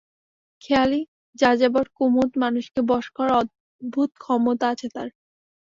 [0.61, 1.01] খেয়ালি
[1.35, 5.07] যাযাবর কুমুদ, মানুষকে বশ করার অদ্ভুত ক্ষমতা আছে তার।